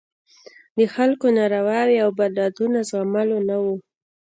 [0.77, 3.75] د خلکو نارواوې او بدعتونه د زغملو نه وو.